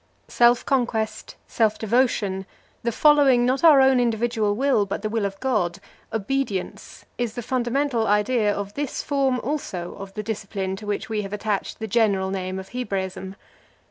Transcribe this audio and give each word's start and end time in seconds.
Self 0.33 0.65
conquest, 0.65 1.35
self 1.47 1.77
devotion, 1.77 2.47
the 2.81 2.91
following 2.91 3.45
not 3.45 3.63
our 3.63 3.81
own 3.81 3.99
individual 3.99 4.55
will, 4.55 4.83
but 4.87 5.03
the 5.03 5.09
will 5.11 5.25
of 5.27 5.39
God, 5.39 5.77
obedience, 6.11 7.05
is 7.19 7.35
the 7.35 7.43
fundamental 7.43 8.07
idea 8.07 8.51
of 8.51 8.73
this 8.73 9.03
form, 9.03 9.39
also, 9.41 9.93
of 9.99 10.15
the 10.15 10.23
discipline 10.23 10.75
to 10.77 10.87
which 10.87 11.07
we 11.07 11.21
have 11.21 11.33
attached 11.33 11.77
the 11.77 11.85
general 11.85 12.31
name 12.31 12.57
of 12.57 12.69
Hebraism. 12.69 13.35